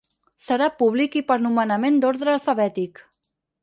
Serà 0.45 0.69
públic 0.79 1.19
i 1.23 1.23
per 1.29 1.39
nomenament 1.45 2.03
d’ordre 2.05 2.37
alfabètic. 2.39 3.09